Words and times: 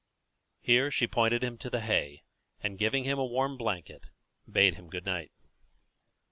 Here 0.61 0.89
she 0.89 1.05
pointed 1.05 1.43
him 1.43 1.59
to 1.59 1.69
the 1.69 1.81
hay, 1.81 2.23
and, 2.59 2.79
giving 2.79 3.03
him 3.03 3.19
a 3.19 3.23
warm 3.27 3.55
blanket, 3.55 4.05
bade 4.51 4.73
him 4.73 4.89
good 4.89 5.05
night. 5.05 5.29